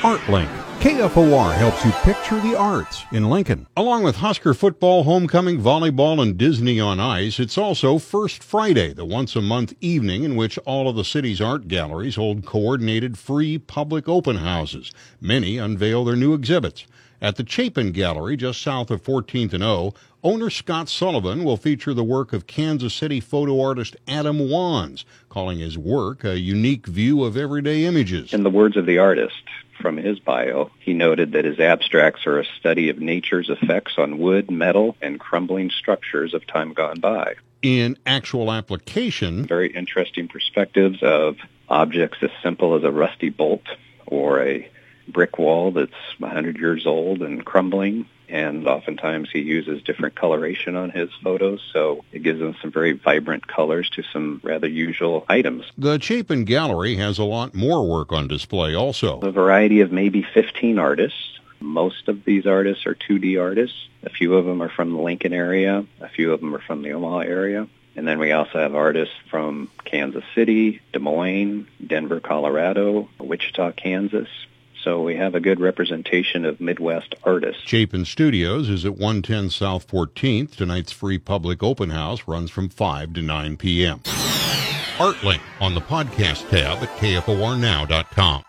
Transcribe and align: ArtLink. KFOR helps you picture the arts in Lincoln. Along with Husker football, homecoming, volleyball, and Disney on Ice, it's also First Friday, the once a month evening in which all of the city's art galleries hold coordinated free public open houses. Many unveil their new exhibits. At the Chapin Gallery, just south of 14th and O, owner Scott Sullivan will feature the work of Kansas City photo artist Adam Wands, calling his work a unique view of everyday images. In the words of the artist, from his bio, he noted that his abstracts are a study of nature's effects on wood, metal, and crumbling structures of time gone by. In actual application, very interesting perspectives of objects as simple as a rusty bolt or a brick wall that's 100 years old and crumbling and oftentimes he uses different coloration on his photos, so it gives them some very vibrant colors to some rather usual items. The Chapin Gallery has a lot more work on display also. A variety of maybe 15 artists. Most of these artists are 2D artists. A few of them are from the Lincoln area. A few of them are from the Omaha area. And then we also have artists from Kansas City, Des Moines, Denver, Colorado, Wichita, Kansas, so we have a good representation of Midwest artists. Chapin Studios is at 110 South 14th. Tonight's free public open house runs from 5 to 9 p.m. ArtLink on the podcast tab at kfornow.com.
ArtLink. 0.00 0.48
KFOR 0.80 1.52
helps 1.52 1.84
you 1.84 1.90
picture 1.90 2.40
the 2.40 2.56
arts 2.56 3.04
in 3.12 3.28
Lincoln. 3.28 3.66
Along 3.76 4.02
with 4.02 4.16
Husker 4.16 4.54
football, 4.54 5.02
homecoming, 5.02 5.60
volleyball, 5.60 6.22
and 6.22 6.38
Disney 6.38 6.80
on 6.80 6.98
Ice, 6.98 7.38
it's 7.38 7.58
also 7.58 7.98
First 7.98 8.42
Friday, 8.42 8.94
the 8.94 9.04
once 9.04 9.36
a 9.36 9.42
month 9.42 9.74
evening 9.82 10.24
in 10.24 10.36
which 10.36 10.56
all 10.60 10.88
of 10.88 10.96
the 10.96 11.04
city's 11.04 11.38
art 11.38 11.68
galleries 11.68 12.16
hold 12.16 12.46
coordinated 12.46 13.18
free 13.18 13.58
public 13.58 14.08
open 14.08 14.36
houses. 14.36 14.90
Many 15.20 15.58
unveil 15.58 16.06
their 16.06 16.16
new 16.16 16.32
exhibits. 16.32 16.86
At 17.20 17.36
the 17.36 17.44
Chapin 17.46 17.92
Gallery, 17.92 18.38
just 18.38 18.62
south 18.62 18.90
of 18.90 19.02
14th 19.02 19.52
and 19.52 19.62
O, 19.62 19.92
owner 20.24 20.48
Scott 20.48 20.88
Sullivan 20.88 21.44
will 21.44 21.58
feature 21.58 21.92
the 21.92 22.02
work 22.02 22.32
of 22.32 22.46
Kansas 22.46 22.94
City 22.94 23.20
photo 23.20 23.60
artist 23.60 23.96
Adam 24.08 24.48
Wands, 24.48 25.04
calling 25.28 25.58
his 25.58 25.76
work 25.76 26.24
a 26.24 26.38
unique 26.38 26.86
view 26.86 27.22
of 27.22 27.36
everyday 27.36 27.84
images. 27.84 28.32
In 28.32 28.44
the 28.44 28.48
words 28.48 28.78
of 28.78 28.86
the 28.86 28.96
artist, 28.96 29.42
from 29.80 29.96
his 29.96 30.18
bio, 30.18 30.70
he 30.80 30.92
noted 30.94 31.32
that 31.32 31.44
his 31.44 31.58
abstracts 31.58 32.26
are 32.26 32.38
a 32.38 32.44
study 32.58 32.88
of 32.90 32.98
nature's 32.98 33.50
effects 33.50 33.94
on 33.98 34.18
wood, 34.18 34.50
metal, 34.50 34.96
and 35.00 35.18
crumbling 35.18 35.70
structures 35.70 36.34
of 36.34 36.46
time 36.46 36.72
gone 36.72 37.00
by. 37.00 37.34
In 37.62 37.98
actual 38.06 38.52
application, 38.52 39.44
very 39.44 39.72
interesting 39.72 40.28
perspectives 40.28 41.02
of 41.02 41.36
objects 41.68 42.18
as 42.22 42.30
simple 42.42 42.74
as 42.74 42.84
a 42.84 42.90
rusty 42.90 43.28
bolt 43.28 43.66
or 44.06 44.42
a 44.42 44.68
brick 45.20 45.38
wall 45.38 45.70
that's 45.70 45.92
100 46.16 46.56
years 46.56 46.86
old 46.86 47.20
and 47.20 47.44
crumbling 47.44 48.06
and 48.30 48.66
oftentimes 48.66 49.28
he 49.30 49.40
uses 49.40 49.82
different 49.82 50.14
coloration 50.14 50.76
on 50.76 50.90
his 50.90 51.10
photos, 51.22 51.60
so 51.72 52.04
it 52.12 52.22
gives 52.22 52.38
them 52.38 52.54
some 52.62 52.70
very 52.70 52.92
vibrant 52.92 53.46
colors 53.46 53.90
to 53.90 54.02
some 54.12 54.40
rather 54.42 54.68
usual 54.68 55.26
items. 55.28 55.64
The 55.76 55.98
Chapin 55.98 56.44
Gallery 56.44 56.94
has 56.94 57.18
a 57.18 57.24
lot 57.24 57.54
more 57.54 57.84
work 57.86 58.12
on 58.12 58.28
display 58.28 58.74
also. 58.74 59.18
A 59.20 59.32
variety 59.32 59.80
of 59.80 59.90
maybe 59.90 60.22
15 60.22 60.78
artists. 60.78 61.40
Most 61.58 62.08
of 62.08 62.24
these 62.24 62.46
artists 62.46 62.86
are 62.86 62.94
2D 62.94 63.38
artists. 63.42 63.88
A 64.04 64.10
few 64.10 64.36
of 64.36 64.46
them 64.46 64.62
are 64.62 64.70
from 64.70 64.92
the 64.92 65.00
Lincoln 65.00 65.34
area. 65.34 65.84
A 66.00 66.08
few 66.08 66.32
of 66.32 66.40
them 66.40 66.54
are 66.54 66.60
from 66.60 66.82
the 66.82 66.92
Omaha 66.92 67.18
area. 67.18 67.66
And 67.96 68.06
then 68.06 68.20
we 68.20 68.30
also 68.30 68.58
have 68.58 68.76
artists 68.76 69.14
from 69.28 69.68
Kansas 69.84 70.24
City, 70.34 70.80
Des 70.92 71.00
Moines, 71.00 71.66
Denver, 71.84 72.20
Colorado, 72.20 73.08
Wichita, 73.18 73.72
Kansas, 73.72 74.28
so 74.82 75.02
we 75.02 75.16
have 75.16 75.34
a 75.34 75.40
good 75.40 75.60
representation 75.60 76.44
of 76.44 76.60
Midwest 76.60 77.14
artists. 77.24 77.62
Chapin 77.64 78.04
Studios 78.04 78.68
is 78.68 78.84
at 78.84 78.92
110 78.92 79.50
South 79.50 79.86
14th. 79.88 80.56
Tonight's 80.56 80.92
free 80.92 81.18
public 81.18 81.62
open 81.62 81.90
house 81.90 82.26
runs 82.26 82.50
from 82.50 82.68
5 82.68 83.14
to 83.14 83.22
9 83.22 83.56
p.m. 83.56 84.00
ArtLink 84.98 85.40
on 85.60 85.74
the 85.74 85.80
podcast 85.80 86.48
tab 86.50 86.82
at 86.82 86.90
kfornow.com. 86.98 88.44